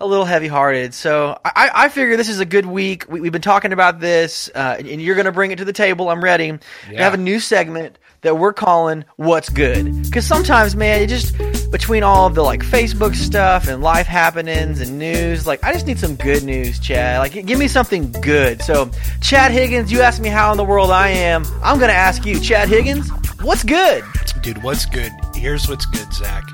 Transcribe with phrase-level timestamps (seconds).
[0.00, 0.94] a little heavy hearted.
[0.94, 3.06] So I, I figure this is a good week.
[3.08, 5.72] We, we've been talking about this, uh, and you're going to bring it to the
[5.72, 6.08] table.
[6.08, 6.52] I'm ready.
[6.52, 6.58] We
[6.90, 7.04] Yeah.
[7.04, 11.36] have a new segment that we're calling "What's Good" because sometimes, man, it just
[11.70, 15.86] between all of the like Facebook stuff and life happenings and news, like I just
[15.86, 17.18] need some good news, Chad.
[17.18, 18.62] Like, give me something good.
[18.62, 21.44] So, Chad Higgins, you asked me how in the world I am.
[21.62, 23.08] I'm going to ask you, Chad Higgins,
[23.42, 24.04] what's good?
[24.42, 25.12] Dude, what's good?
[25.34, 26.44] Here's what's good, Zach.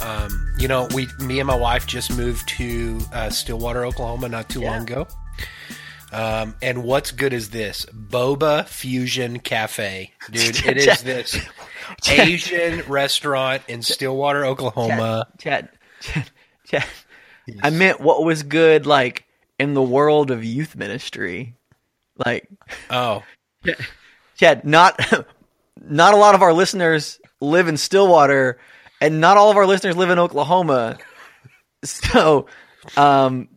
[0.00, 4.48] Um, you know, we, me and my wife just moved to uh, Stillwater, Oklahoma, not
[4.48, 4.70] too Yeah.
[4.72, 5.08] long ago.
[6.12, 10.64] Um, and what's good is this Boba Fusion Cafe, dude.
[10.66, 11.36] It is this
[12.08, 15.26] Asian restaurant in Stillwater, Oklahoma.
[15.38, 15.68] Chad,
[16.00, 16.30] Chad,
[16.64, 16.84] Chad.
[17.62, 19.24] I meant what was good, like
[19.58, 21.54] in the world of youth ministry,
[22.24, 22.48] like
[22.90, 23.22] Oh,
[24.38, 24.64] Chad.
[24.64, 24.98] Not,
[25.80, 28.58] not a lot of our listeners live in Stillwater,
[29.00, 30.98] and not all of our listeners live in Oklahoma.
[31.84, 32.46] So,
[32.96, 33.48] um,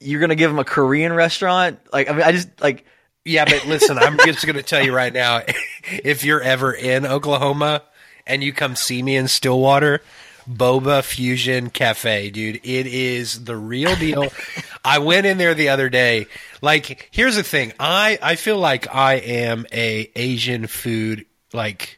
[0.00, 1.80] you're gonna give them a Korean restaurant?
[1.92, 2.84] Like, I mean, I just like.
[3.24, 5.42] Yeah, but listen, I'm just going to tell you right now
[5.84, 7.82] if you're ever in Oklahoma
[8.26, 10.00] and you come see me in Stillwater,
[10.48, 14.28] Boba Fusion Cafe, dude, it is the real deal.
[14.84, 16.26] I went in there the other day.
[16.62, 17.74] Like, here's the thing.
[17.78, 21.97] I I feel like I am a Asian food like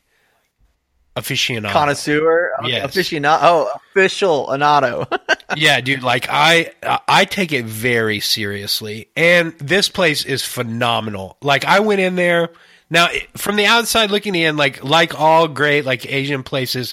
[1.20, 1.72] aficionado.
[1.72, 2.86] Connoisseur, Yes.
[2.94, 5.06] aficionado, oh, official anato
[5.56, 6.72] yeah, dude, like I
[7.08, 9.08] I take it very seriously.
[9.16, 11.36] And this place is phenomenal.
[11.42, 12.50] Like I went in there
[12.88, 16.92] now from the outside looking in like like all great like Asian places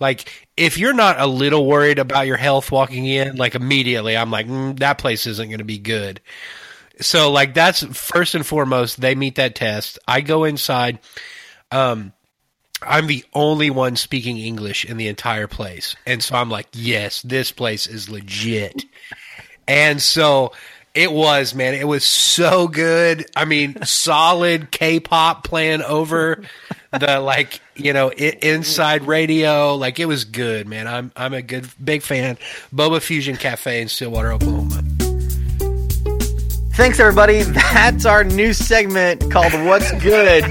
[0.00, 4.30] like if you're not a little worried about your health walking in like immediately I'm
[4.30, 6.20] like mm, that place isn't going to be good.
[7.00, 9.98] So like that's first and foremost they meet that test.
[10.06, 10.98] I go inside
[11.70, 12.12] um
[12.82, 15.96] I'm the only one speaking English in the entire place.
[16.06, 18.84] And so I'm like, yes, this place is legit.
[19.66, 20.52] And so
[20.94, 21.74] it was, man.
[21.74, 23.26] It was so good.
[23.36, 26.42] I mean, solid K-pop playing over
[26.92, 29.74] the like, you know, i- inside radio.
[29.74, 30.86] Like it was good, man.
[30.86, 32.38] I'm I'm a good big fan.
[32.74, 34.82] Boba Fusion Cafe in Stillwater, Oklahoma.
[36.72, 37.42] Thanks, everybody.
[37.42, 40.44] That's our new segment called What's Good,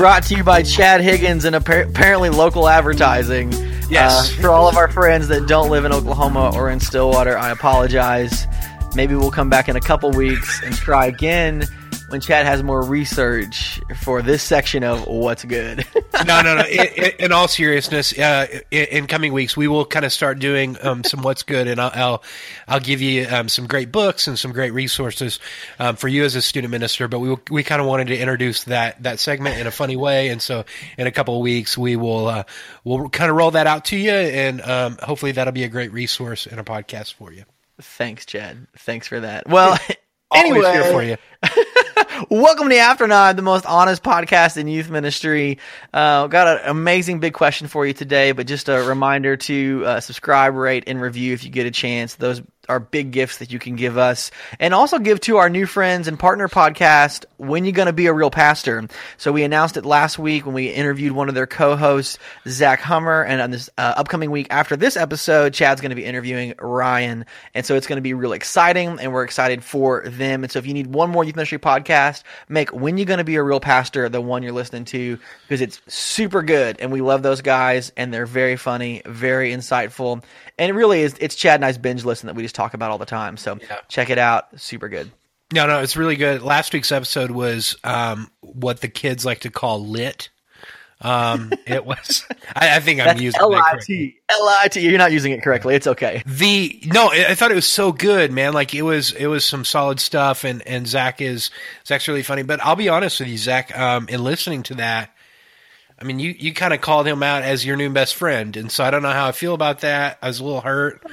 [0.00, 3.52] brought to you by Chad Higgins and appar- apparently local advertising.
[3.90, 4.32] Yes.
[4.32, 7.50] Uh, for all of our friends that don't live in Oklahoma or in Stillwater, I
[7.50, 8.46] apologize.
[8.94, 11.66] Maybe we'll come back in a couple weeks and try again
[12.10, 15.86] when Chad has more research for this section of What's Good.
[16.26, 16.64] no, no, no.
[16.70, 20.76] In, in, all seriousness, uh, in, in coming weeks, we will kind of start doing
[20.82, 22.22] um, some what's good, and I'll I'll,
[22.66, 25.38] I'll give you um, some great books and some great resources
[25.78, 27.08] um, for you as a student minister.
[27.08, 29.96] But we will, we kind of wanted to introduce that that segment in a funny
[29.96, 30.64] way, and so
[30.98, 32.44] in a couple of weeks we will uh,
[32.84, 35.92] we'll kind of roll that out to you, and um, hopefully that'll be a great
[35.92, 37.44] resource and a podcast for you.
[37.80, 38.66] Thanks, Chad.
[38.76, 39.48] Thanks for that.
[39.48, 39.78] Well,
[40.30, 41.16] Always anyway, here for you.
[42.28, 45.58] Welcome to After Nine, the most honest podcast in youth ministry.
[45.92, 50.00] Uh, got an amazing big question for you today, but just a reminder to uh,
[50.00, 52.16] subscribe, rate, and review if you get a chance.
[52.16, 55.66] Those are big gifts that you can give us, and also give to our new
[55.66, 57.26] friends and partner podcast.
[57.36, 58.86] When you gonna be a real pastor?
[59.18, 62.18] So we announced it last week when we interviewed one of their co-hosts,
[62.48, 66.04] Zach Hummer, and on this uh, upcoming week after this episode, Chad's going to be
[66.04, 70.44] interviewing Ryan, and so it's going to be real exciting, and we're excited for them.
[70.44, 73.36] And so if you need one more youth ministry podcast, make when you gonna be
[73.36, 77.22] a real pastor the one you're listening to because it's super good, and we love
[77.22, 80.22] those guys, and they're very funny, very insightful,
[80.60, 81.16] and it really is.
[81.18, 83.36] It's Chad and I's binge listen that we just talk about all the time.
[83.36, 83.78] So Yeah.
[83.88, 85.10] check it out, super good.
[85.52, 86.42] No, no, it's really good.
[86.42, 90.28] Last week's episode was um, what the kids like to call lit.
[91.00, 92.24] Um, it was.
[92.54, 93.78] I, I think I'm using L it I.
[93.80, 94.80] T L I T.
[94.80, 95.74] You're not using it correctly.
[95.74, 96.22] It's okay.
[96.26, 98.52] The no, I I thought it was so good, man.
[98.52, 101.50] Like it was, it was some solid stuff, and and Zach is
[101.86, 102.42] Zach's really funny.
[102.42, 103.76] But I'll be honest with you, Zach.
[103.76, 105.10] Um, in listening to that,
[106.00, 108.72] I mean, you you kind of called him out as your new best friend, and
[108.72, 110.18] so I don't know how I feel about that.
[110.22, 111.04] I was a little hurt.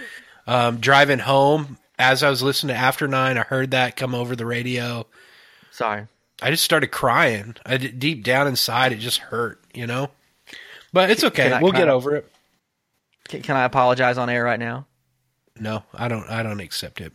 [0.46, 4.36] Um, driving home as I was listening to After Nine, I heard that come over
[4.36, 5.06] the radio.
[5.72, 6.08] Sorry.
[6.42, 7.56] I just started crying.
[7.66, 10.10] I deep down inside, it just hurt, you know.
[10.94, 11.52] But it's okay.
[11.52, 12.32] I we'll get over it.
[13.28, 14.86] Can, can I apologize on air right now?
[15.60, 16.30] No, I don't.
[16.30, 17.14] I don't accept it.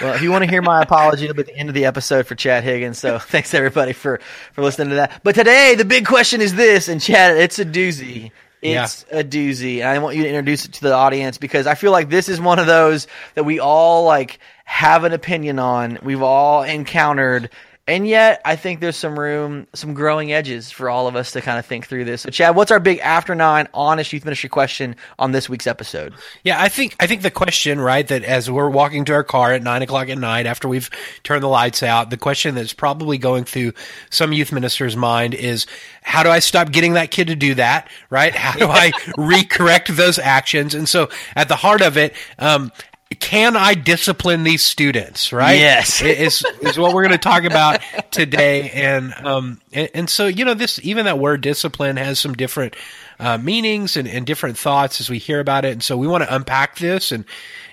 [0.00, 1.86] Well, if you want to hear my apology, it'll be at the end of the
[1.86, 2.98] episode for Chad Higgins.
[2.98, 4.20] So thanks everybody for
[4.52, 5.20] for listening to that.
[5.22, 8.30] But today the big question is this, and Chad, it's a doozy.
[8.62, 9.78] It's a doozy.
[9.78, 12.28] And I want you to introduce it to the audience because I feel like this
[12.28, 15.98] is one of those that we all like have an opinion on.
[16.02, 17.50] We've all encountered.
[17.90, 21.40] And yet, I think there's some room, some growing edges for all of us to
[21.40, 22.20] kind of think through this.
[22.22, 26.14] So, Chad, what's our big after nine honest youth ministry question on this week's episode?
[26.44, 29.54] Yeah, I think I think the question, right, that as we're walking to our car
[29.54, 30.88] at nine o'clock at night after we've
[31.24, 33.72] turned the lights out, the question that's probably going through
[34.08, 35.66] some youth ministers' mind is,
[36.02, 37.88] how do I stop getting that kid to do that?
[38.08, 38.32] Right?
[38.32, 40.76] How do I recorrect those actions?
[40.76, 42.70] And so, at the heart of it, um,
[43.18, 45.32] can I discipline these students?
[45.32, 45.58] Right?
[45.58, 46.00] Yes.
[46.00, 47.80] is is what we're going to talk about
[48.10, 52.34] today, and um, and, and so you know this even that word discipline has some
[52.34, 52.76] different
[53.18, 56.22] uh, meanings and, and different thoughts as we hear about it, and so we want
[56.24, 57.24] to unpack this and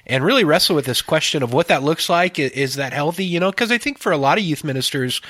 [0.08, 2.40] and really wrestle with this question of what that looks like.
[2.40, 3.26] Is that healthy?
[3.26, 5.22] You know, because I think for a lot of youth ministers,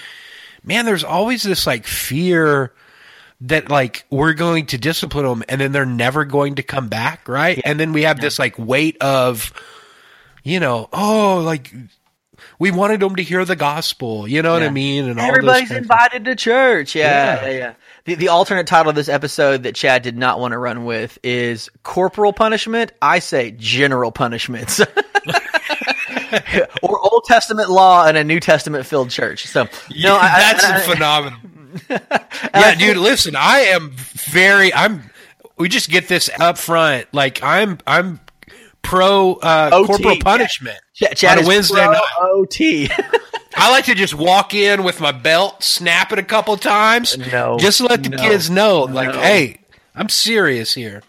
[0.64, 2.72] man, there's always this like fear
[3.42, 7.28] that like we're going to discipline them and then they're never going to come back,
[7.28, 7.62] right?
[7.66, 9.54] And then we have this like weight of,
[10.48, 11.74] you know, oh, like
[12.60, 15.06] we wanted them to hear the gospel, you know what I mean?
[15.10, 16.96] And all Everybody's invited to church.
[16.96, 17.46] Yeah, Yeah.
[17.50, 17.74] yeah, yeah.
[18.06, 21.18] The, the alternate title of this episode that Chad did not want to run with
[21.24, 22.94] is corporal punishment.
[23.02, 24.80] I say general punishments.
[26.82, 29.48] or Old Testament law in a New Testament filled church.
[29.48, 31.54] So no, I, I- that's I- a phenomenon.
[32.56, 35.10] yeah, dude, listen, I am very I'm
[35.58, 37.08] we just get this up front.
[37.14, 38.20] Like I'm I'm
[38.88, 42.02] pro uh corporal punishment Chad on a Wednesday night.
[42.20, 42.90] OT.
[43.56, 47.18] I like to just walk in with my belt, snap it a couple times.
[47.18, 49.20] No, Just to let the no, kids know, like, no.
[49.20, 49.62] hey,
[49.96, 51.02] I'm serious here.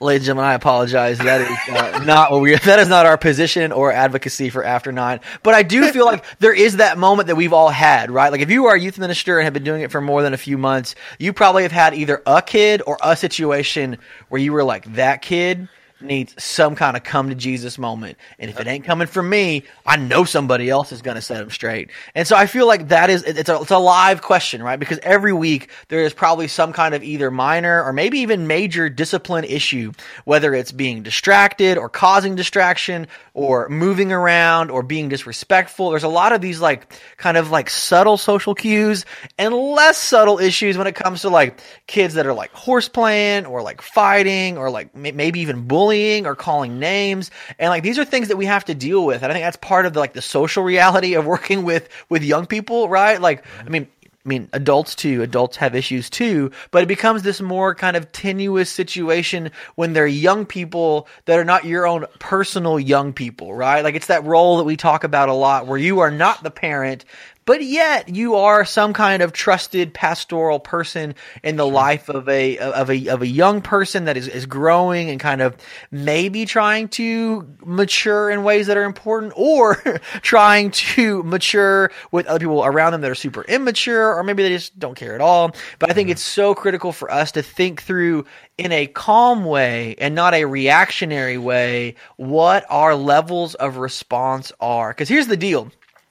[0.00, 1.18] Ladies and gentlemen, I apologize.
[1.18, 2.56] That is uh, not what we.
[2.56, 5.20] That is not our position or advocacy for After Nine.
[5.42, 8.32] But I do feel like there is that moment that we've all had, right?
[8.32, 10.34] Like if you are a youth minister and have been doing it for more than
[10.34, 13.98] a few months, you probably have had either a kid or a situation
[14.28, 15.68] where you were like, that kid
[16.02, 18.18] needs some kind of come to Jesus moment.
[18.38, 21.42] And if it ain't coming from me, I know somebody else is going to set
[21.42, 21.90] him straight.
[22.14, 24.78] And so I feel like that is, it's a, it's a live question, right?
[24.78, 28.88] Because every week there is probably some kind of either minor or maybe even major
[28.88, 29.92] discipline issue,
[30.24, 35.90] whether it's being distracted or causing distraction or moving around or being disrespectful.
[35.90, 39.04] There's a lot of these like kind of like subtle social cues
[39.38, 43.62] and less subtle issues when it comes to like kids that are like horseplaying or
[43.62, 45.89] like fighting or like may- maybe even bullying
[46.26, 47.30] or calling names.
[47.58, 49.22] And like these are things that we have to deal with.
[49.22, 52.22] And I think that's part of the, like the social reality of working with with
[52.22, 53.20] young people, right?
[53.20, 53.88] Like I mean
[54.24, 55.22] I mean, adults too.
[55.22, 60.06] Adults have issues too, but it becomes this more kind of tenuous situation when they're
[60.06, 63.82] young people that are not your own personal young people, right?
[63.82, 66.50] Like it's that role that we talk about a lot where you are not the
[66.50, 67.06] parent,
[67.44, 72.58] but yet you are some kind of trusted pastoral person in the life of a
[72.58, 75.56] of a of a young person that is, is growing and kind of
[75.90, 79.74] maybe trying to mature in ways that are important or
[80.22, 84.50] trying to mature with other people around them that are super immature or maybe they
[84.50, 85.54] just don't care at all.
[85.78, 86.12] But I think mm-hmm.
[86.12, 88.26] it's so critical for us to think through
[88.58, 94.90] in a calm way and not a reactionary way what our levels of response are.
[94.90, 95.70] Because here's the deal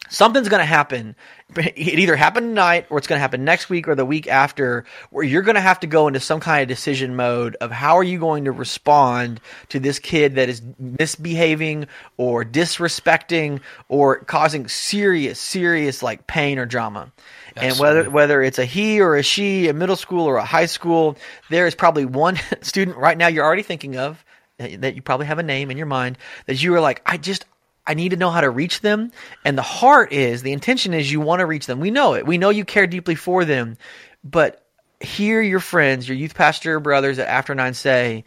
[0.10, 1.16] something's going to happen.
[1.56, 4.86] It either happened tonight or it's going to happen next week or the week after
[5.10, 7.98] where you're going to have to go into some kind of decision mode of how
[7.98, 9.40] are you going to respond
[9.70, 11.88] to this kid that is misbehaving
[12.18, 17.12] or disrespecting or causing serious, serious like pain or drama.
[17.56, 20.68] And whether whether it's a he or a she, a middle school or a high
[20.68, 21.18] school,
[21.50, 24.24] there is probably one student right now you're already thinking of
[24.60, 27.46] that you probably have a name in your mind that you are like, I just
[27.90, 29.12] I need to know how to reach them.
[29.44, 31.80] And the heart is, the intention is you want to reach them.
[31.80, 32.26] We know it.
[32.26, 33.78] We know you care deeply for them.
[34.24, 34.64] But
[35.02, 38.26] hear your friends, your youth pastor brothers at After Nine say,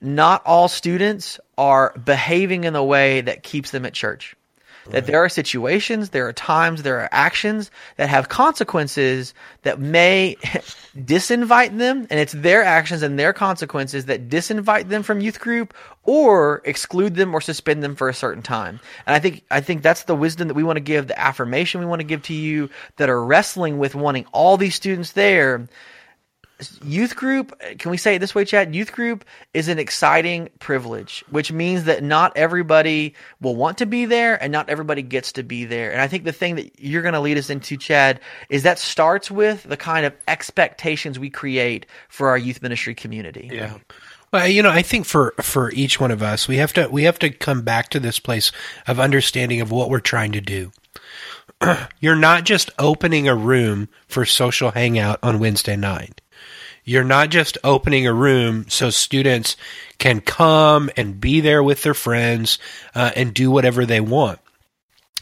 [0.00, 4.35] not all students are behaving in the way that keeps them at church.
[4.90, 10.36] That there are situations, there are times, there are actions that have consequences that may
[10.96, 15.74] disinvite them, and it's their actions and their consequences that disinvite them from youth group
[16.04, 18.80] or exclude them or suspend them for a certain time.
[19.06, 21.80] And I think I think that's the wisdom that we want to give, the affirmation
[21.80, 25.68] we want to give to you that are wrestling with wanting all these students there
[26.82, 31.22] youth group can we say it this way chad youth group is an exciting privilege
[31.30, 35.42] which means that not everybody will want to be there and not everybody gets to
[35.42, 38.20] be there and i think the thing that you're going to lead us into chad
[38.48, 43.50] is that starts with the kind of expectations we create for our youth ministry community
[43.52, 43.74] yeah
[44.32, 47.04] well, you know, I think for for each one of us, we have to we
[47.04, 48.50] have to come back to this place
[48.88, 50.72] of understanding of what we're trying to do.
[52.00, 56.20] You're not just opening a room for social hangout on Wednesday night.
[56.86, 59.56] You're not just opening a room so students
[59.98, 62.60] can come and be there with their friends
[62.94, 64.38] uh, and do whatever they want.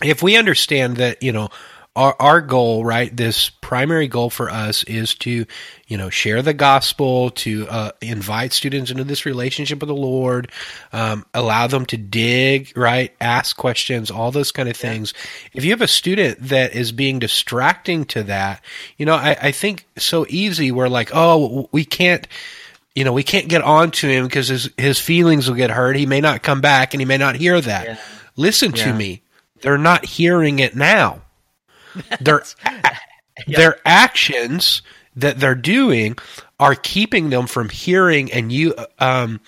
[0.02, 1.48] If we understand that, you know,
[1.96, 3.16] our, our goal, right?
[3.16, 5.46] This primary goal for us is to,
[5.86, 10.50] you know, share the gospel, to uh, invite students into this relationship with the Lord,
[10.92, 13.14] um, allow them to dig, right?
[13.20, 15.14] Ask questions, all those kind of things.
[15.14, 15.50] Yeah.
[15.54, 18.64] If you have a student that is being distracting to that,
[18.96, 20.72] you know, I, I think so easy.
[20.72, 22.26] We're like, oh, we can't
[22.96, 25.96] you know, we can't get on to him because his, his feelings will get hurt.
[25.96, 27.84] He may not come back and he may not hear that.
[27.84, 27.96] Yeah.
[28.36, 28.84] Listen yeah.
[28.84, 29.22] to me.
[29.62, 31.23] They're not hearing it now
[32.20, 32.42] their
[33.46, 33.56] yep.
[33.56, 34.82] their actions
[35.16, 36.16] that they're doing
[36.58, 39.40] are keeping them from hearing and you um,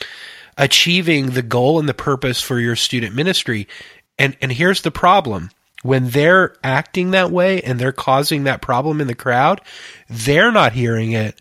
[0.56, 3.68] achieving the goal and the purpose for your student ministry.
[4.18, 5.50] And and here's the problem.
[5.82, 9.60] When they're acting that way and they're causing that problem in the crowd,
[10.08, 11.40] they're not hearing it,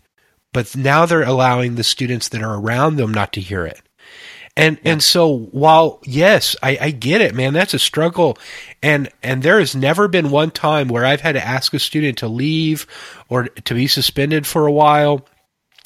[0.52, 3.80] but now they're allowing the students that are around them not to hear it.
[4.56, 4.92] And yeah.
[4.92, 8.38] and so while yes, I, I get it, man, that's a struggle.
[8.82, 12.18] And and there has never been one time where I've had to ask a student
[12.18, 12.86] to leave
[13.28, 15.26] or to be suspended for a while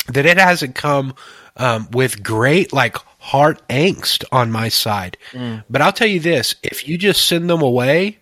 [0.09, 1.15] that it hasn't come
[1.57, 5.19] um, with great like heart angst on my side.
[5.33, 5.65] Mm.
[5.69, 8.19] But I'll tell you this: if you just send them away,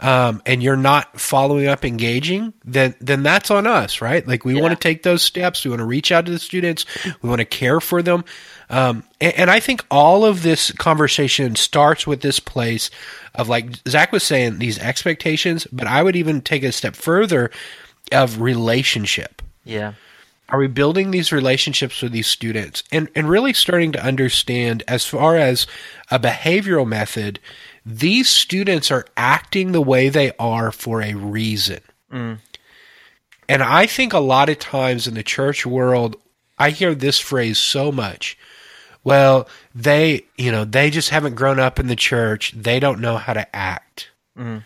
[0.00, 4.26] um, and you're not following up engaging, then then that's on us, right?
[4.26, 4.62] Like we yeah.
[4.62, 5.64] want to take those steps.
[5.64, 6.84] We want to reach out to the students.
[7.22, 8.24] We want to care for them.
[8.70, 12.90] Um, and, and, I think all of this conversation starts with this place
[13.34, 17.50] of like Zach was saying, these expectations, but I would even take a step further
[18.10, 19.42] of relationship.
[19.64, 19.94] Yeah.
[20.48, 25.06] Are we building these relationships with these students and, and really starting to understand as
[25.06, 25.66] far as
[26.10, 27.40] a behavioral method,
[27.84, 31.80] these students are acting the way they are for a reason.
[32.12, 32.38] Mm.
[33.48, 36.16] And I think a lot of times in the church world,
[36.58, 38.38] I hear this phrase so much
[39.04, 42.52] well, they, you know, they just haven't grown up in the church.
[42.52, 44.10] They don't know how to act.
[44.36, 44.64] Mm.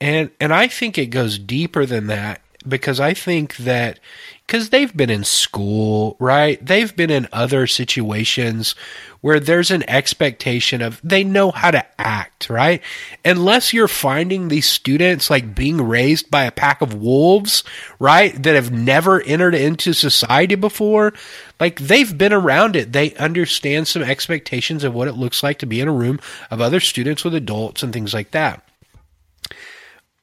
[0.00, 3.98] And and I think it goes deeper than that because I think that
[4.46, 6.64] because they've been in school, right?
[6.64, 8.74] They've been in other situations
[9.20, 12.82] where there's an expectation of they know how to act, right?
[13.26, 17.62] Unless you're finding these students like being raised by a pack of wolves,
[17.98, 18.42] right?
[18.42, 21.12] That have never entered into society before,
[21.60, 22.92] like they've been around it.
[22.92, 26.20] They understand some expectations of what it looks like to be in a room
[26.50, 28.62] of other students with adults and things like that.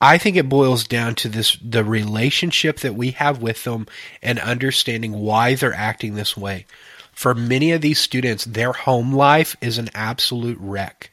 [0.02, 3.88] I think it boils down to this the relationship that we have with them
[4.22, 6.66] and understanding why they're acting this way.
[7.14, 11.12] For many of these students, their home life is an absolute wreck.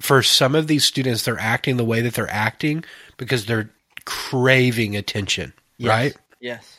[0.00, 2.84] For some of these students, they're acting the way that they're acting
[3.18, 3.70] because they're
[4.06, 5.88] craving attention, yes.
[5.88, 6.16] right?
[6.40, 6.78] Yes.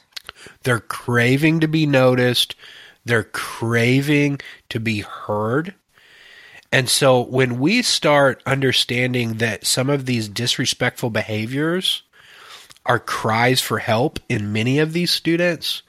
[0.64, 2.56] They're craving to be noticed.
[3.06, 5.76] They're craving to be heard.
[6.72, 12.04] And so when we start understanding that some of these disrespectful behaviors
[12.86, 15.82] are cries for help in many of these students,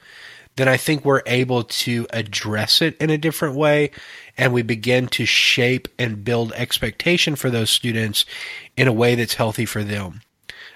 [0.55, 3.91] then I think we're able to address it in a different way
[4.37, 8.25] and we begin to shape and build expectation for those students
[8.75, 10.21] in a way that's healthy for them.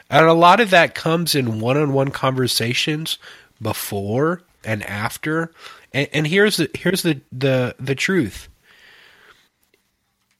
[0.09, 3.17] And a lot of that comes in one on one conversations
[3.61, 5.51] before and after.
[5.93, 8.47] And, and here's the here's the, the the truth.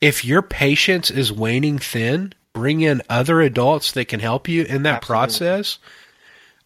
[0.05, 4.83] If your patience is waning thin, bring in other adults that can help you in
[4.83, 5.07] that Absolutely.
[5.07, 5.79] process.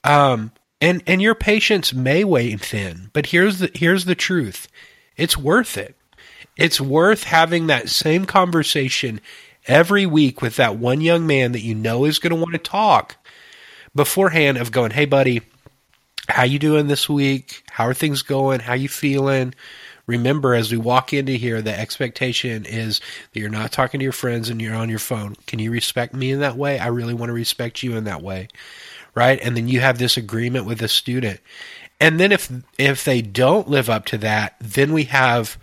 [0.04, 4.68] Um, and and your patience may wane thin, but here's the here's the truth.
[5.16, 5.96] It's worth it.
[6.58, 9.22] It's worth having that same conversation
[9.68, 12.58] every week with that one young man that you know is going to want to
[12.58, 13.16] talk
[13.96, 15.44] beforehand of going, "Hey buddy,
[16.28, 17.64] how you doing this week?
[17.72, 18.60] How are things going?
[18.60, 19.54] How you feeling?"
[20.10, 23.00] Remember as we walk into here the expectation is
[23.34, 25.36] that you're not talking to your friends and you're on your phone.
[25.48, 26.80] Can you respect me in that way?
[26.80, 28.48] I really want to respect you in that way
[29.16, 29.40] right?
[29.42, 31.40] And then you have this agreement with the student.
[32.00, 35.58] And then if if they don't live up to that, then we have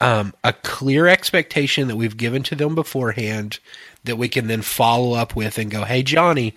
[0.00, 3.60] um, a clear expectation that we've given to them beforehand
[4.04, 6.54] that we can then follow up with and go, "Hey, Johnny."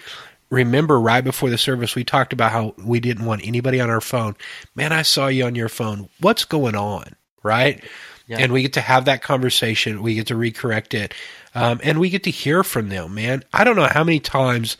[0.50, 4.02] Remember, right before the service, we talked about how we didn't want anybody on our
[4.02, 4.36] phone.
[4.76, 6.10] Man, I saw you on your phone.
[6.20, 7.16] What's going on?
[7.44, 7.84] Right?
[8.28, 8.38] Yeah.
[8.40, 10.02] And we get to have that conversation.
[10.02, 11.14] We get to recorrect it.
[11.54, 13.44] Um, and we get to hear from them, man.
[13.54, 14.78] I don't know how many times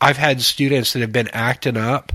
[0.00, 2.12] I've had students that have been acting up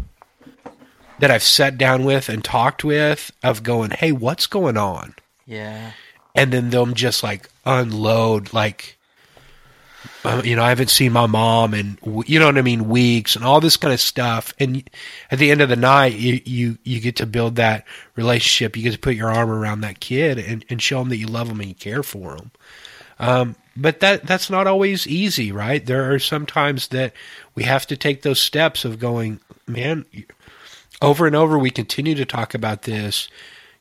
[1.19, 5.15] that I've sat down with and talked with of going, "Hey, what's going on?"
[5.45, 5.93] Yeah.
[6.35, 8.96] And then them just like unload like
[10.43, 13.45] you know, I haven't seen my mom and you know what I mean, weeks and
[13.45, 14.53] all this kind of stuff.
[14.59, 14.89] And
[15.31, 17.85] at the end of the night, you, you, you get to build that
[18.15, 18.75] relationship.
[18.75, 21.27] You get to put your arm around that kid and, and show them that you
[21.27, 22.51] love them and you care for them.
[23.19, 25.85] Um, but that that's not always easy, right?
[25.85, 27.13] There are some times that
[27.55, 30.05] we have to take those steps of going, man,
[31.01, 33.27] over and over we continue to talk about this.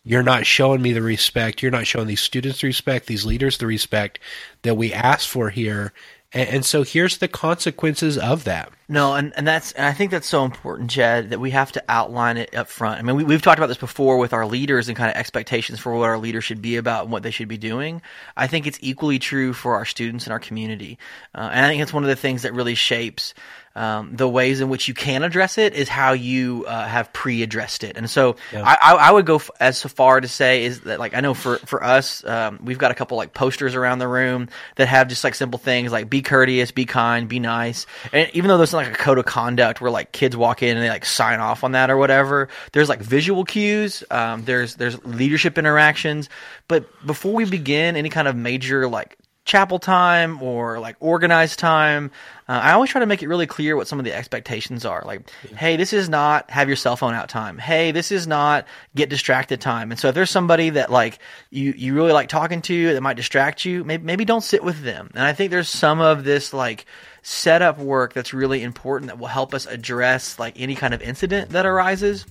[0.05, 1.63] You're not showing me the respect.
[1.63, 4.21] You're not showing these students the respect, these leaders the respect
[4.63, 5.93] that we ask for here.
[6.37, 8.71] And, and so here's the consequences of that.
[8.89, 11.83] No, and, and that's and I think that's so important, Chad, that we have to
[11.89, 12.99] outline it up front.
[12.99, 15.81] I mean, we, we've talked about this before with our leaders and kind of expectations
[15.81, 18.03] for what our leaders should be about and what they should be doing.
[18.37, 20.99] I think it's equally true for our students and our community,
[21.35, 23.35] uh, and I think it's one of the things that really shapes
[23.77, 27.85] um, the ways in which you can address it is how you uh, have pre-addressed
[27.85, 27.99] it.
[27.99, 28.63] And so yeah.
[28.65, 31.59] I, I, would go f- as far to say is that like I know for
[31.59, 35.23] for us um, we've got a couple like posters around the room that have just
[35.23, 37.87] like simple things like be courteous, be kind, be nice.
[38.15, 40.83] And even though there's like a code of conduct where like kids walk in and
[40.85, 44.03] they like sign off on that or whatever, there's like visual cues.
[44.11, 46.31] Um, there's there's leadership interactions.
[46.67, 52.11] But before we begin any kind of major like chapel time or like organized time.
[52.49, 55.03] Uh, I always try to make it really clear what some of the expectations are.
[55.07, 55.57] Like, yeah.
[55.57, 57.57] hey, this is not have your cell phone out time.
[57.57, 59.93] Hey, this is not get distracted time.
[59.93, 63.17] And so if there's somebody that like you you really like talking to that might
[63.17, 65.11] distract you, maybe maybe don't sit with them.
[65.15, 66.85] And I think there's some of this like
[67.23, 71.51] setup work that's really important that will help us address like any kind of incident
[71.51, 72.27] that arises.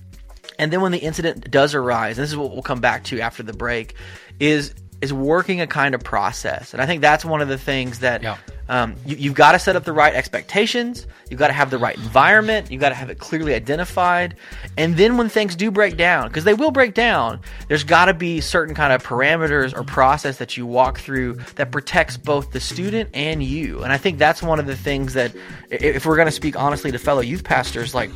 [0.58, 3.20] And then when the incident does arise, and this is what we'll come back to
[3.20, 3.94] after the break,
[4.38, 6.72] is is working a kind of process.
[6.72, 8.38] And I think that's one of the things that yeah.
[8.68, 11.06] um, you, have got to set up the right expectations.
[11.30, 12.70] You've got to have the right environment.
[12.70, 14.36] You've got to have it clearly identified.
[14.78, 18.14] And then when things do break down, because they will break down, there's got to
[18.14, 22.60] be certain kind of parameters or process that you walk through that protects both the
[22.60, 23.82] student and you.
[23.82, 25.32] And I think that's one of the things that,
[25.70, 28.10] if we're going to speak honestly to fellow youth pastors, like,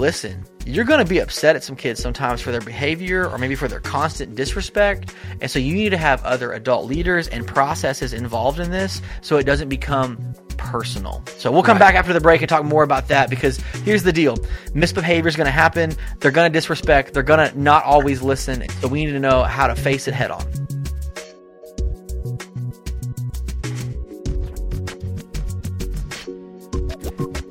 [0.00, 3.54] listen, you're going to be upset at some kids sometimes for their behavior or maybe
[3.54, 5.14] for their constant disrespect.
[5.40, 9.36] And so you need to have other adult leaders and processes involved in this so
[9.36, 11.22] it doesn't become personal.
[11.36, 11.92] So we'll come right.
[11.92, 14.38] back after the break and talk more about that because here's the deal
[14.74, 15.94] misbehavior is going to happen.
[16.20, 17.12] They're going to disrespect.
[17.12, 18.68] They're going to not always listen.
[18.80, 20.46] So we need to know how to face it head on.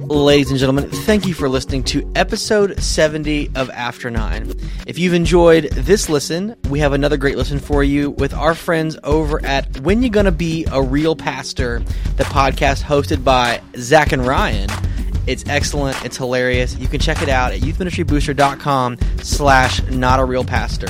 [0.10, 4.52] Ladies and gentlemen, thank you for listening to episode 70 of After Nine.
[4.88, 8.98] If you've enjoyed this listen, we have another great listen for you with our friends
[9.04, 11.84] over at When You Gonna Be a Real Pastor,
[12.18, 14.72] the podcast hosted by Zach and Ryan.
[15.28, 16.04] It's excellent.
[16.04, 16.76] It's hilarious.
[16.76, 20.88] You can check it out at youthministrybooster.com slash not a real pastor.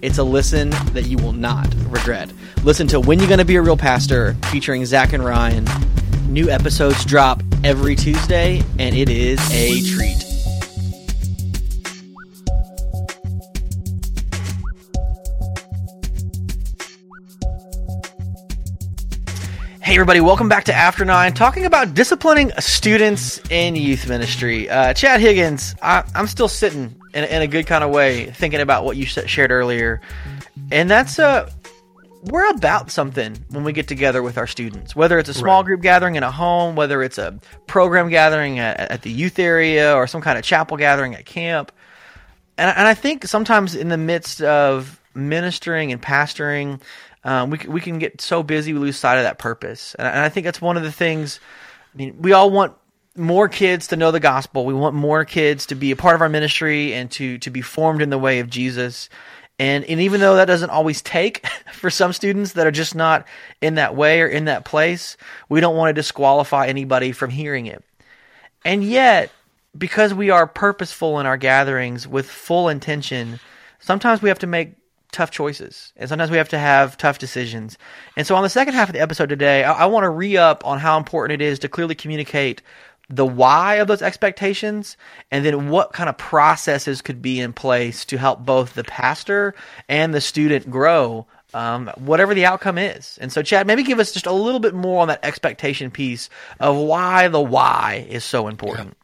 [0.00, 2.32] It's a listen that you will not regret.
[2.62, 5.66] Listen to When You're Gonna Be a Real Pastor featuring Zach and Ryan
[6.30, 10.16] New episodes drop every Tuesday, and it is a treat.
[19.82, 24.70] Hey, everybody, welcome back to After Nine, talking about disciplining students in youth ministry.
[24.70, 28.60] Uh, Chad Higgins, I, am still sitting in, in a good kind of way, thinking
[28.60, 30.00] about what you shared earlier,
[30.70, 31.50] and that's uh,
[32.22, 34.94] we're about something when we get together with our students.
[34.94, 35.66] Whether it's a small Right.
[35.66, 39.94] group gathering in a home, whether it's a program gathering at, at the youth area,
[39.94, 41.72] or some kind of chapel gathering at camp,
[42.58, 46.80] and, and I think sometimes in the midst of ministering and pastoring,
[47.24, 49.94] um, we we can get so busy we lose sight of that purpose.
[49.98, 51.40] And, I- and I think that's one of the things.
[51.94, 52.74] I mean, we all want
[53.16, 54.64] more kids to know the gospel.
[54.64, 57.60] We want more kids to be a part of our ministry and to to be
[57.62, 59.08] formed in the way of Jesus.
[59.60, 63.28] And and even though that doesn't always take for some students that are just not
[63.60, 65.18] in that way or in that place,
[65.50, 67.84] we don't want to disqualify anybody from hearing it.
[68.64, 69.30] And yet,
[69.76, 73.38] because we are purposeful in our gatherings with full intention,
[73.80, 74.72] sometimes we have to make
[75.12, 75.92] tough choices.
[75.96, 77.76] And sometimes we have to have tough decisions.
[78.16, 80.38] And so, on the second half of the episode today, I, I want to re
[80.38, 82.62] up on how important it is to clearly communicate
[83.10, 84.96] the why of those expectations
[85.30, 89.54] and then what kind of processes could be in place to help both the pastor
[89.88, 93.18] and the student grow um, whatever the outcome is.
[93.20, 96.30] And so, Chad, maybe give us just a little bit more on that expectation piece
[96.60, 98.96] of why the why is so important.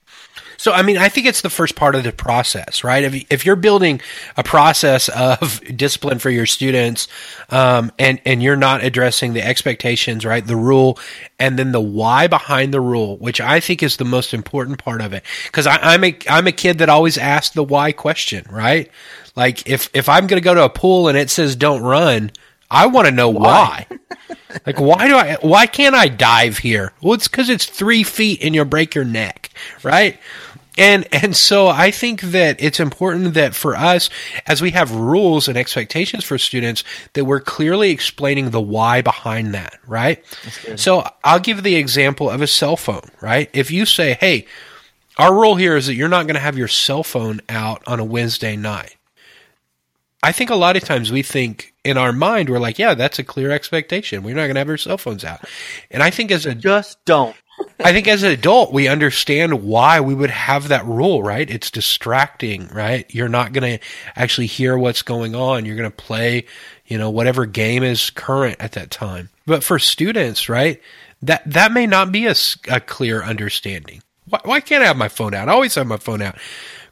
[0.57, 3.05] So, I mean, I think it's the first part of the process, right?
[3.05, 4.01] If, if you're building
[4.37, 5.09] a process
[5.41, 7.09] of discipline for your students,
[7.51, 10.47] um, and, and you're not addressing the expectations, right?
[10.47, 10.99] The rule
[11.39, 15.01] and then the why behind the rule, which I think is the most important part
[15.01, 15.23] of it.
[15.53, 18.91] Cause I, I'm a, I'm a kid that always asks the why question, right?
[19.35, 22.33] Like if, if I'm going to go to a pool and it says don't run,
[22.71, 23.87] I want to know why.
[24.65, 25.37] Like, why do I?
[25.41, 26.93] Why can't I dive here?
[27.03, 29.51] Well, it's because it's three feet and you'll break your neck,
[29.83, 30.19] right?
[30.77, 34.11] And and so I think that it's important that for us,
[34.47, 36.85] as we have rules and expectations for students,
[37.15, 40.23] that we're clearly explaining the why behind that, right?
[40.77, 43.49] So I'll give the example of a cell phone, right?
[43.53, 44.47] If you say, "Hey,
[45.19, 47.99] our rule here is that you're not going to have your cell phone out on
[48.01, 48.97] a Wednesday night,"
[50.23, 53.19] I think a lot of times we think in our mind we're like, yeah, that's
[53.19, 54.23] a clear expectation.
[54.25, 55.41] We're not going to have our cell phones out.
[55.91, 57.37] And I think as a Just don't.
[57.81, 61.49] I think as an adult we understand why we would have that rule, right?
[61.49, 63.07] It's distracting, right?
[63.15, 65.65] You're not going to actually hear what's going on.
[65.65, 66.47] You're going to play,
[66.87, 69.29] you know, whatever game is current at that time.
[69.47, 70.81] But for students, right?
[71.23, 74.03] That that may not be a clear understanding.
[74.29, 75.49] Why, why can't I have my phone out?
[75.49, 76.37] I always have my phone out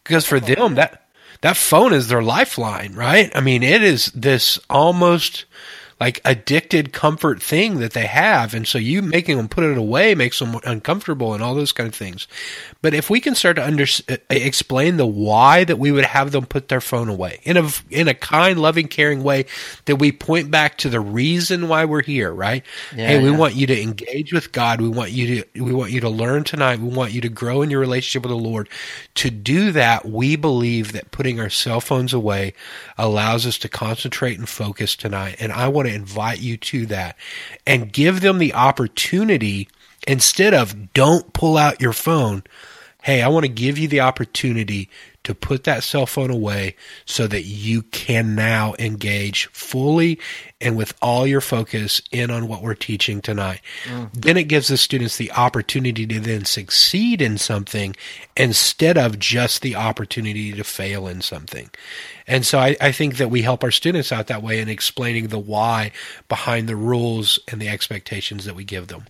[0.02, 1.04] because for them that
[1.40, 3.30] that phone is their lifeline, right?
[3.34, 5.44] I mean, it is this almost
[6.00, 8.54] like addicted comfort thing that they have.
[8.54, 11.88] And so you making them put it away makes them uncomfortable and all those kind
[11.88, 12.26] of things.
[12.84, 16.32] But if we can start to under, uh, explain the why that we would have
[16.32, 19.46] them put their phone away in a, in a kind, loving, caring way
[19.86, 22.62] that we point back to the reason why we're here, right?
[22.94, 23.38] Yeah, hey, we yeah.
[23.38, 24.82] want you to engage with God.
[24.82, 26.78] We want you to, we want you to learn tonight.
[26.78, 28.68] We want you to grow in your relationship with the Lord.
[29.14, 32.52] To do that, we believe that putting our cell phones away
[32.98, 35.36] allows us to concentrate and focus tonight.
[35.40, 37.16] And I want to invite you to that
[37.66, 39.68] and give them the opportunity
[40.06, 42.42] instead of don't pull out your phone.
[43.04, 44.88] Hey, I want to give you the opportunity
[45.24, 50.18] to put that cell phone away so that you can now engage fully
[50.58, 53.60] and with all your focus in on what we're teaching tonight.
[53.84, 54.10] Mm.
[54.14, 57.94] Then it gives the students the opportunity to then succeed in something
[58.38, 61.68] instead of just the opportunity to fail in something.
[62.26, 65.26] And so I, I think that we help our students out that way in explaining
[65.26, 65.92] the why
[66.30, 69.04] behind the rules and the expectations that we give them.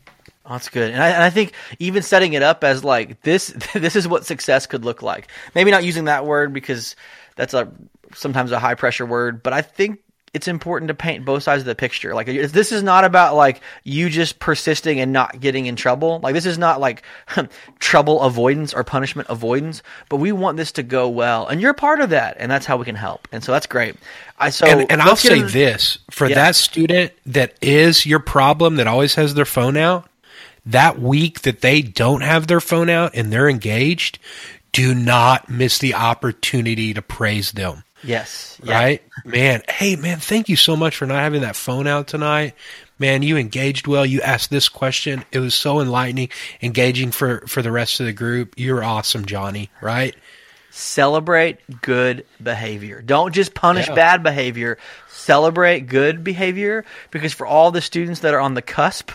[0.46, 3.46] Oh, that's good, and I, and I think even setting it up as like this,
[3.74, 5.28] this is what success could look like.
[5.54, 6.96] Maybe not using that word because
[7.36, 7.72] that's a
[8.14, 10.00] sometimes a high pressure word, but I think
[10.34, 12.12] it's important to paint both sides of the picture.
[12.12, 16.18] Like this is not about like you just persisting and not getting in trouble.
[16.22, 17.04] Like this is not like
[17.78, 22.00] trouble avoidance or punishment avoidance, but we want this to go well, and you're part
[22.00, 23.28] of that, and that's how we can help.
[23.32, 23.94] And so that's great.
[24.38, 26.34] I so and, and I'll say into- this for Yeah.
[26.34, 30.08] that student that is your problem that always has their phone out,
[30.66, 34.18] that week that they don't have their phone out and they're engaged,
[34.72, 37.84] do not miss the opportunity to praise them.
[38.02, 38.74] Yes, yeah.
[38.74, 39.02] Right?
[39.24, 42.54] Man, hey, man, thank you so much for not having that phone out tonight.
[42.98, 44.04] Man, you engaged well.
[44.04, 45.24] You asked this question.
[45.32, 46.28] It was so enlightening,
[46.60, 48.54] engaging for, for the rest of the group.
[48.56, 49.70] You're awesome, Johnny.
[49.80, 50.14] Right?
[50.76, 53.00] Celebrate good behavior.
[53.00, 53.94] Don't just punish Yeah.
[53.94, 54.76] bad behavior.
[55.08, 59.12] Celebrate good behavior because for all the students that are on the cusp,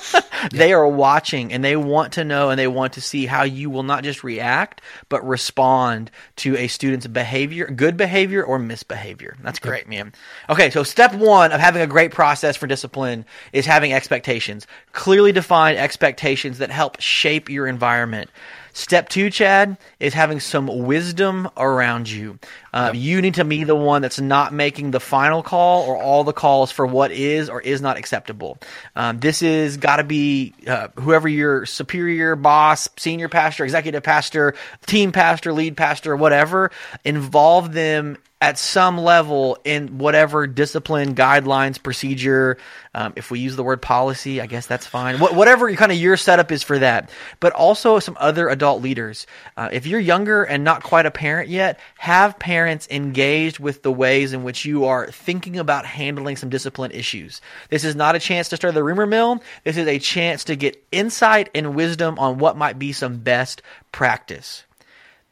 [0.52, 3.68] they are watching and they want to know and they want to see how you
[3.68, 9.36] will not just react, but respond to a student's behavior, good behavior or misbehavior.
[9.42, 10.14] That's great, man.
[10.48, 14.66] Okay, so step one of having a great process for discipline is having expectations.
[14.92, 18.30] Clearly defined expectations that help shape your environment.
[18.72, 22.38] Step two, Chad, is having some wisdom around you.
[22.72, 26.24] Uh, You need to be the one that's not making the final call or all
[26.24, 28.58] the calls for what is or is not acceptable.
[28.96, 34.54] Um, this is got to be uh, whoever your superior, boss, senior pastor, executive pastor,
[34.86, 36.70] team pastor, lead pastor, whatever.
[37.04, 42.58] Involve them at some level in whatever discipline, guidelines, procedure.
[42.92, 45.20] Um, if we use the word policy, I guess that's fine.
[45.20, 47.10] What, whatever kind of your setup is for that.
[47.38, 49.28] But also some other adult leaders.
[49.56, 53.92] Uh, if you're younger and not quite a parent yet, have parents engaged with the
[53.92, 57.40] ways in which you are thinking about handling some discipline issues.
[57.70, 59.42] This is not a chance to start the rumor mill.
[59.64, 63.62] This is a chance to get insight and wisdom on what might be some best
[63.92, 64.64] practice.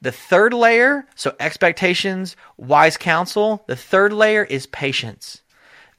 [0.03, 5.43] The third layer, so expectations, wise counsel, the third layer is patience.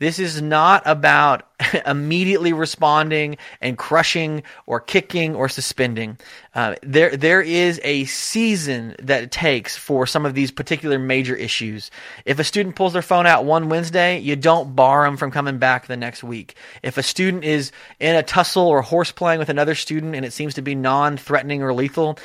[0.02, 1.44] This is not about
[1.86, 6.18] immediately responding and crushing or kicking or suspending.
[6.56, 11.36] Uh, there, there is a season that it takes for some of these particular major
[11.36, 11.92] issues.
[12.26, 15.60] If a student pulls their phone out one Wednesday, you don't bar them from coming
[15.60, 16.56] back the next week.
[16.82, 20.34] If a student is in a tussle or horse playing with another student and it
[20.34, 22.18] seems to be non-threatening or lethal,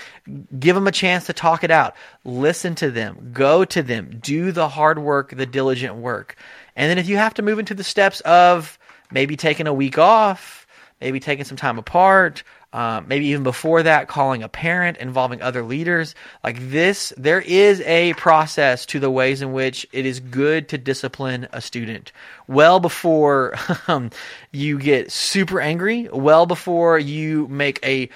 [0.59, 1.95] give them a chance to talk it out.
[2.25, 3.33] Listen to them.
[3.35, 4.19] Go to them.
[4.23, 6.37] Do the hard work, the diligent work.
[6.77, 8.79] And then if you have to move into the steps of
[9.11, 10.67] maybe taking a week off,
[11.01, 15.63] maybe taking some time apart, uh, maybe even before that, calling a parent, involving other
[15.63, 16.15] leaders.
[16.45, 20.79] Like this, there is a process to the ways in which it is good to
[20.79, 22.13] discipline a student.
[22.49, 23.55] Well before
[23.89, 24.11] um,
[24.53, 28.09] you get super angry, well before you make a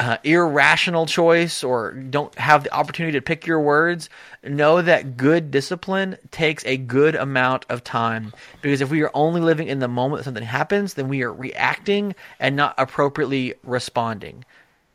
[0.00, 4.10] uh, irrational choice or don't have the opportunity to pick your words,
[4.42, 8.32] know that good discipline takes a good amount of time.
[8.60, 11.32] Because if we are only living in the moment that something happens, then we are
[11.32, 14.44] reacting and not appropriately responding.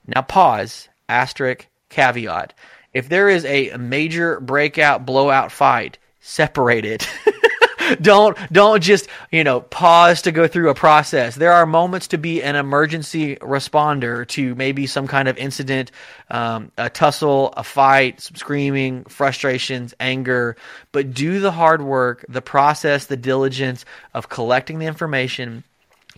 [0.07, 2.53] Now, pause, asterisk, caveat.
[2.93, 7.07] If there is a major breakout, blowout fight, separate it.
[8.01, 11.35] don't don't just you know pause to go through a process.
[11.35, 15.91] There are moments to be an emergency responder to maybe some kind of incident
[16.29, 20.55] um, a tussle a fight some screaming frustrations anger.
[20.91, 25.63] But do the hard work the process the diligence of collecting the information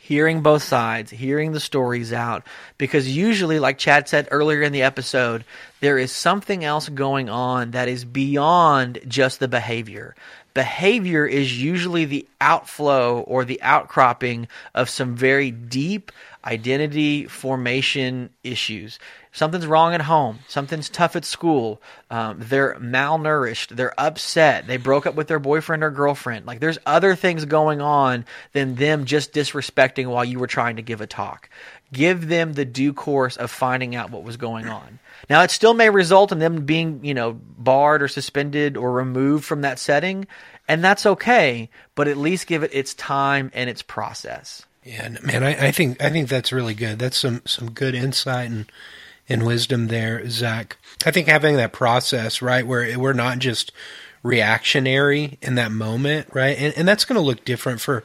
[0.03, 2.45] hearing both sides, hearing the stories out,
[2.77, 5.45] because usually, like Chad said earlier in the episode,
[5.79, 10.13] there is something else going on that is beyond just the behavior.
[10.53, 16.11] Behavior is usually the outflow or the outcropping of some very deep
[16.45, 18.99] identity formation issues.
[19.31, 20.39] Something's wrong at home.
[20.47, 21.81] Something's tough at school.
[22.11, 23.75] Um, they're malnourished.
[23.75, 24.67] They're upset.
[24.67, 26.45] They broke up with their boyfriend or girlfriend.
[26.45, 30.81] Like there's other things going on than them just disrespecting while you were trying to
[30.81, 31.49] give a talk.
[31.93, 34.99] Give them the due course of finding out what was going on.
[35.29, 39.45] Now, it still may result in them being, you know, barred or suspended or removed
[39.45, 40.27] from that setting,
[40.67, 41.69] and that's okay.
[41.95, 44.65] But at least give it its time and its process.
[44.83, 46.99] Yeah, man, I, I think I think that's really good.
[46.99, 48.65] That's some some good insight and
[49.29, 50.77] and wisdom there, Zach.
[51.05, 53.71] I think having that process, right, where we're not just
[54.23, 58.03] reactionary in that moment, right, and and that's going to look different for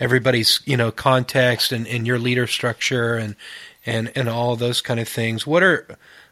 [0.00, 3.36] everybody's you know context and, and your leader structure and
[3.84, 5.46] and and all those kind of things.
[5.46, 5.86] What are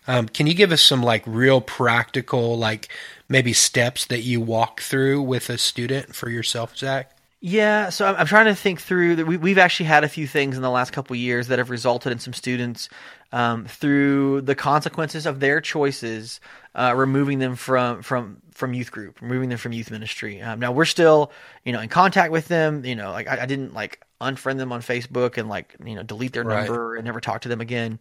[0.06, 2.88] um, can you give us some like real practical like
[3.28, 7.13] maybe steps that you walk through with a student for yourself, Zach?
[7.46, 9.26] Yeah, so I'm, I'm trying to think through that.
[9.26, 12.10] We, we've actually had a few things in the last couple years that have resulted
[12.10, 12.88] in some students
[13.32, 16.40] um, through the consequences of their choices,
[16.74, 20.40] uh, removing them from from from youth group, removing them from youth ministry.
[20.40, 21.32] Um, now we're still,
[21.66, 22.82] you know, in contact with them.
[22.82, 26.02] You know, like I, I, didn't like unfriend them on Facebook and like you know
[26.02, 26.60] delete their right.
[26.60, 27.98] number and never talk to them again.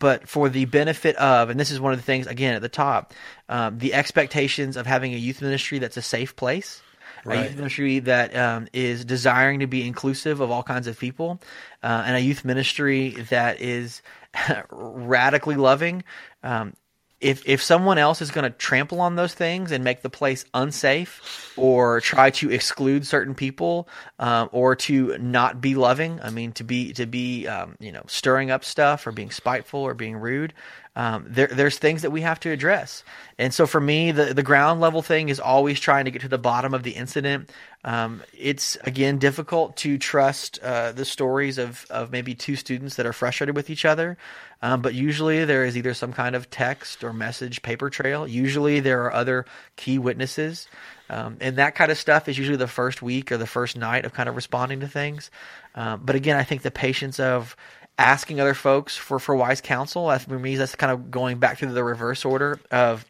[0.00, 2.68] But for the benefit of, and this is one of the things again at the
[2.68, 3.14] top,
[3.48, 6.82] um, the expectations of having a youth ministry that's a safe place
[7.24, 7.38] right.
[7.38, 11.40] a youth ministry that um, is desiring to be inclusive of all kinds of people,
[11.82, 14.02] uh, and a youth ministry that is
[14.70, 16.04] radically loving.
[16.42, 16.74] Um,
[17.22, 20.44] if if someone else is going to trample on those things and make the place
[20.52, 26.52] unsafe, or try to exclude certain people, um, or to not be loving, I mean
[26.52, 30.16] to be to be um, you know stirring up stuff or being spiteful or being
[30.16, 30.52] rude,
[30.94, 33.02] um, there, there's things that we have to address.
[33.38, 36.28] And so for me, the, the ground level thing is always trying to get to
[36.28, 37.50] the bottom of the incident.
[37.82, 43.06] Um, it's again difficult to trust uh, the stories of, of maybe two students that
[43.06, 44.18] are frustrated with each other.
[44.60, 48.28] Um, but usually there is either some kind of text or message paper trail.
[48.28, 50.68] Usually there are other key witnesses.
[51.08, 54.04] Um, and that kind of stuff is usually the first week or the first night
[54.04, 55.30] of kind of responding to things.
[55.74, 57.56] Um, but again, I think the patience of
[57.98, 60.16] asking other folks for for wise counsel.
[60.18, 63.04] For me, that's kind of going back to the reverse order of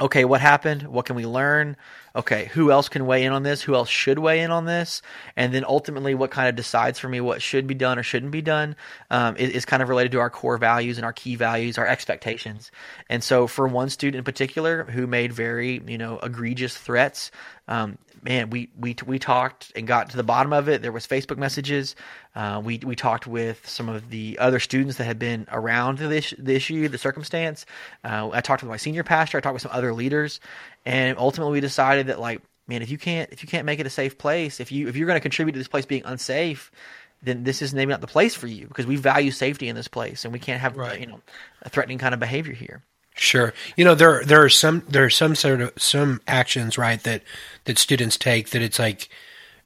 [0.00, 0.82] okay, what happened?
[0.82, 1.76] What can we learn?
[2.14, 3.62] Okay, who else can weigh in on this?
[3.62, 5.02] Who else should weigh in on this?
[5.36, 8.32] And then ultimately, what kind of decides for me what should be done or shouldn't
[8.32, 8.76] be done
[9.10, 11.86] um, is, is, kind of related to our core values and our key values, our
[11.86, 12.70] expectations.
[13.08, 17.30] And so, for one student in particular who made very, you know, egregious threats,
[17.68, 20.82] um, man, we we we talked and got to the bottom of it.
[20.82, 21.96] There was Facebook messages.
[22.34, 26.16] Uh, we we talked with some of the other students that had been around the,
[26.16, 27.66] issue, the issue, the circumstance.
[28.04, 29.38] Uh, I talked with my senior pastor.
[29.38, 30.40] I talked with some other leaders,
[30.84, 33.86] and ultimately we decided that like, man, if you can't if you can't make it
[33.86, 36.70] a safe place, if you if you're going to contribute to this place being unsafe,
[37.22, 39.88] then this is maybe not the place for you because we value safety in this
[39.88, 41.00] place, and we can't have right.
[41.00, 41.20] you know
[41.62, 42.82] a threatening kind of behavior here.
[43.18, 43.52] Sure.
[43.76, 47.22] You know, there there are some there are some sort of some actions, right, that
[47.64, 49.08] that students take that it's like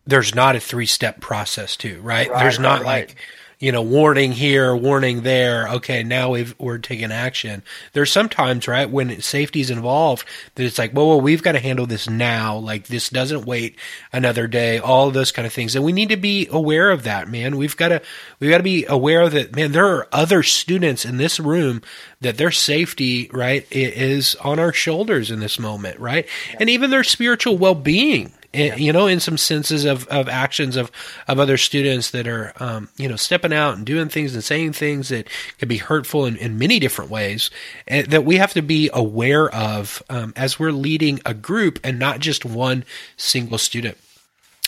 [0.07, 2.31] there's not a three step process to, right?
[2.31, 3.17] right there's not right, like
[3.63, 5.69] you know, warning here, warning there.
[5.69, 7.63] Okay, now we've we're taking action.
[7.93, 11.61] There's sometimes, right, when safety is involved, that it's like, well, well, we've got to
[11.61, 12.57] handle this now.
[12.57, 13.77] Like this doesn't wait
[14.13, 14.81] another day.
[14.81, 17.57] All of those kind of things, and we need to be aware of that, man.
[17.57, 18.03] We've got to
[18.41, 19.71] we've got to be aware that, man.
[19.71, 21.83] There are other students in this room
[22.21, 26.57] that their safety, right, is on our shoulders in this moment, right, yeah.
[26.59, 28.77] and even their spiritual well being yeah.
[28.77, 30.91] you know, in some senses of, of actions of,
[31.27, 34.73] of other students that are, um, you know, stepping out and doing things and saying
[34.73, 37.51] things that can be hurtful in, in many different ways
[37.87, 41.99] and that we have to be aware of um, as we're leading a group and
[41.99, 42.85] not just one
[43.17, 43.97] single student.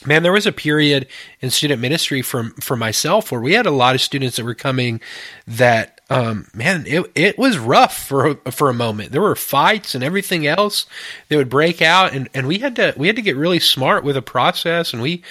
[0.07, 1.07] Man, there was a period
[1.41, 4.55] in student ministry from for myself where we had a lot of students that were
[4.55, 5.01] coming
[5.47, 9.11] that um, man, it it was rough for for a moment.
[9.11, 10.87] There were fights and everything else
[11.29, 14.05] that would break out, and, and we had to we had to get really smart
[14.05, 15.25] with a process, and we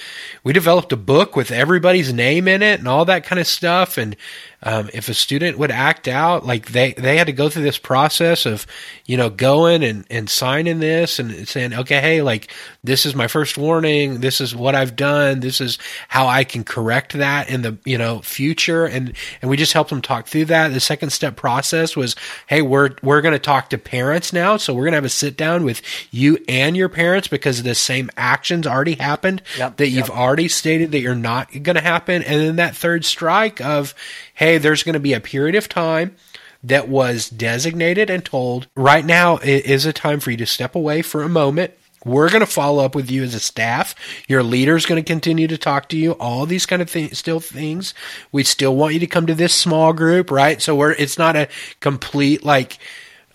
[0.44, 3.98] we developed a book with everybody's name in it and all that kind of stuff,
[3.98, 4.18] and
[4.64, 7.78] um, if a student would act out, like they, they had to go through this
[7.78, 8.66] process of,
[9.06, 12.50] you know, going and, and signing this and saying, okay, hey, like
[12.84, 14.22] this is my first warning.
[14.22, 15.42] This is what I've done.
[15.42, 18.86] This is how I can correct that in the, you know, future.
[18.86, 20.70] And, and we just helped them talk through that.
[20.70, 22.16] The second step process was,
[22.48, 24.58] hey, we're, we're going to talk to parents now.
[24.58, 27.76] So we're going to have a sit down with you and your parents because the
[27.76, 30.18] same actions already happened yep, that you've yep.
[30.18, 32.24] already stated that you're not going to happen.
[32.24, 33.94] And then that third strike of,
[34.34, 36.16] hey, there's going to be a period of time
[36.64, 41.02] that was designated and told right now is a time for you to step away
[41.02, 41.74] for a moment.
[42.06, 43.96] We're going to follow up with you as a staff.
[44.28, 46.14] Your leader is going to continue to talk to you.
[46.14, 47.94] All these kind of still things.
[48.32, 50.62] We still want you to come to this small group, right?
[50.62, 51.48] So we're, it's not a
[51.80, 52.78] complete like,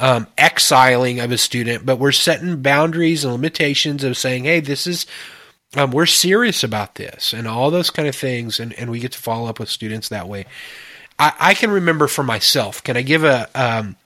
[0.01, 4.87] um, exiling of a student, but we're setting boundaries and limitations of saying, hey, this
[4.87, 5.07] is
[5.77, 9.13] um, we're serious about this and all those kind of things, and, and we get
[9.13, 10.47] to follow up with students that way.
[11.19, 12.83] I, I can remember for myself.
[12.83, 13.97] Can I give a um,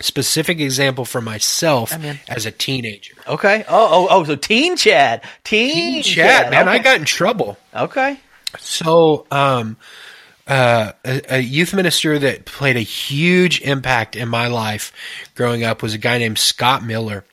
[0.00, 1.92] specific example for myself
[2.28, 3.14] as a teenager?
[3.26, 3.64] Okay.
[3.68, 4.24] Oh, oh, oh.
[4.24, 6.50] So teen Chad, teen, teen Chad, Chad.
[6.50, 6.68] man.
[6.68, 6.78] Okay.
[6.78, 7.58] I got in trouble.
[7.74, 8.18] Okay.
[8.58, 9.76] So, um,
[10.46, 14.92] uh, a, a, youth minister that played a huge impact in my life
[15.34, 17.26] growing up was a guy named Scott Miller,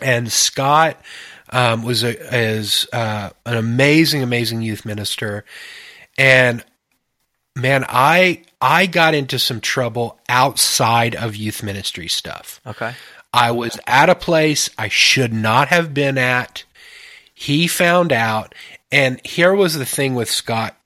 [0.00, 0.98] and Scott
[1.50, 5.44] um, was a, is uh, an amazing, amazing youth minister,
[6.16, 6.64] and
[7.54, 12.60] man, I I got into some trouble outside of youth ministry stuff.
[12.66, 12.94] Okay.
[13.32, 16.64] I was at a place I should not have been at.
[17.34, 18.54] He found out,
[18.90, 20.76] and here was the thing with Scott.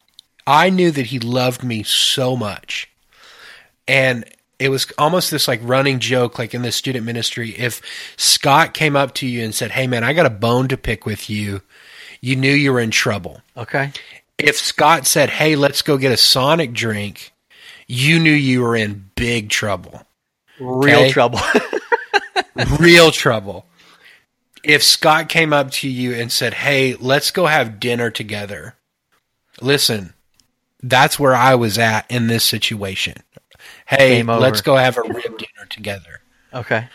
[0.47, 2.89] I knew that he loved me so much.
[3.89, 4.25] And
[4.59, 7.51] it was almost this like running joke, like in the student ministry.
[7.51, 7.83] If
[8.17, 11.05] Scott came up to you and said, Hey man, I got a bone to pick
[11.05, 11.63] with you,
[12.21, 13.43] you knew you were in trouble.
[13.57, 13.93] Okay
[14.39, 17.33] if Scott said, "Hey, let's go get a Sonic drink,"
[17.87, 20.03] you knew you were in big trouble.
[20.59, 21.11] Real okay?
[21.11, 21.41] trouble.
[22.79, 23.67] Real trouble.
[24.63, 28.75] If Scott came up to you and said, "Hey, let's go have dinner together."
[29.61, 30.13] Listen,
[30.83, 33.15] that's where I was at in this situation.
[33.87, 36.21] Hey, let's go have a rib dinner together.
[36.53, 36.89] Okay.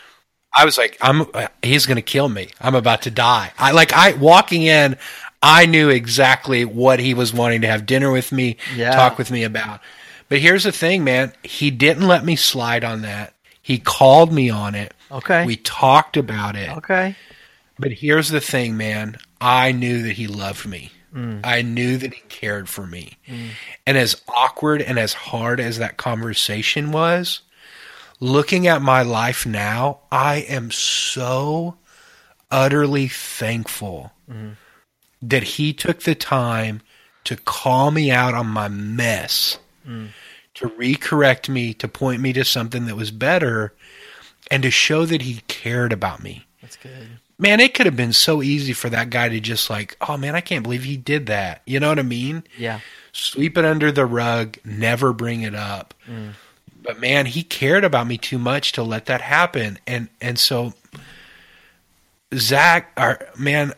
[0.53, 1.25] I was like, I'm.
[1.33, 2.49] Uh, he's going to kill me.
[2.59, 3.51] I'm about to die.
[3.57, 3.93] I like.
[3.93, 4.97] I walking in.
[5.41, 8.91] I knew exactly what he was wanting to have dinner with me, yeah.
[8.91, 9.81] talk with me about.
[10.29, 11.33] But here's the thing, man.
[11.43, 13.33] He didn't let me slide on that.
[13.61, 14.93] He called me on it.
[15.11, 15.45] Okay.
[15.45, 16.69] We talked about it.
[16.77, 17.15] Okay.
[17.79, 19.17] But here's the thing, man.
[19.39, 20.91] I knew that he loved me.
[21.13, 21.41] Mm.
[21.43, 23.17] I knew that he cared for me.
[23.27, 23.49] Mm.
[23.85, 27.41] And as awkward and as hard as that conversation was,
[28.19, 31.75] looking at my life now, I am so
[32.51, 34.55] utterly thankful mm
[35.21, 36.81] that he took the time
[37.23, 40.09] to call me out on my mess, mm.
[40.55, 43.73] to recorrect me, to point me to something that was better,
[44.49, 46.45] and to show that he cared about me.
[46.61, 47.07] That's good.
[47.37, 50.35] Man, it could have been so easy for that guy to just like, oh man,
[50.35, 51.61] I can't believe he did that.
[51.65, 52.43] You know what I mean?
[52.57, 52.81] Yeah.
[53.13, 55.93] Sweep it under the rug, never bring it up.
[56.83, 59.79] But man, he cared about me too much to let that happen.
[59.85, 60.73] And and so
[62.33, 63.73] Zach, our man,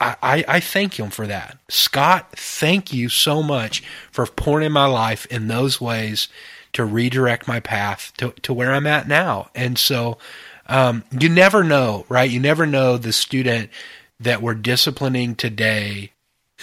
[0.00, 1.58] I, I, thank him for that.
[1.68, 3.82] Scott, thank you so much
[4.12, 6.28] for pouring in my life in those ways
[6.74, 9.50] to redirect my path to, to where I'm at now.
[9.56, 10.18] And so
[10.68, 12.30] um, you never know, right?
[12.30, 13.70] You never know the student
[14.20, 16.12] that we're disciplining today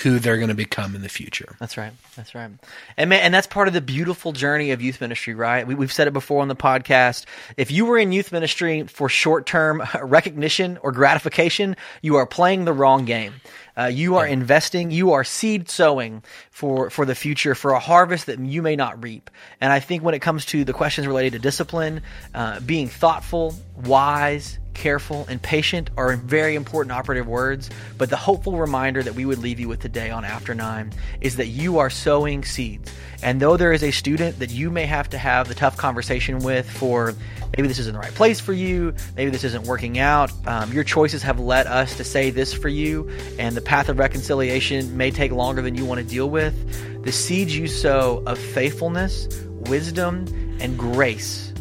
[0.04, 1.56] who they're going to become in the future.
[1.60, 1.94] That's right.
[2.18, 2.52] That's right.
[2.98, 5.66] And man, and that's part of the beautiful journey of youth ministry, right?
[5.66, 7.26] We, we've said it before on the podcast.
[7.56, 12.66] If you were in youth ministry for short term recognition or gratification, you are playing
[12.66, 13.36] the wrong game.
[13.78, 18.28] Uh, you are investing, you are seed sowing for, for the future, for a harvest
[18.28, 19.30] that you may not reap.
[19.60, 22.02] And I think when it comes to the questions related to discipline,
[22.34, 27.72] uh, being thoughtful, wise, careful, and patient are very important operative words.
[27.98, 31.38] But the hopeful reminder that we would leave you with today on After Nine is
[31.38, 32.92] that you are sowing seeds.
[33.24, 36.40] And though there is a student that you may have to have the tough conversation
[36.40, 37.16] with for
[37.58, 40.84] maybe this isn't the right place for you, maybe this isn't working out, um, your
[40.84, 43.10] choices have led us to say this for you,
[43.40, 47.04] and the path of reconciliation may take longer than you want to deal with.
[47.04, 49.28] The seeds you sow of faithfulness,
[49.70, 50.28] wisdom,
[50.60, 51.54] and grace,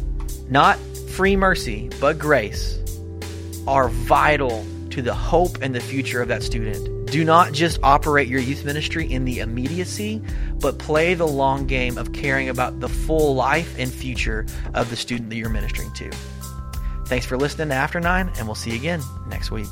[0.49, 0.77] not
[1.09, 2.84] free mercy, but grace
[3.67, 7.09] are vital to the hope and the future of that student.
[7.11, 10.21] Do not just operate your youth ministry in the immediacy,
[10.59, 14.95] but play the long game of caring about the full life and future of the
[14.95, 16.09] student that you're ministering to.
[17.05, 19.67] Thanks for listening to After Nine, and we'll see you again next week.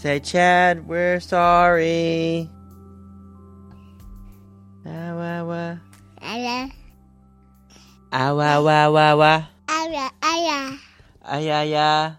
[0.10, 2.50] Say, Chad, we're sorry.
[4.84, 5.76] Ah, wah, wah.
[6.26, 6.66] Ala,
[8.12, 9.42] Ah, wah, wah, wah, wah.
[9.70, 10.80] ala, ala.
[11.22, 12.18] Ah, yeah, yeah.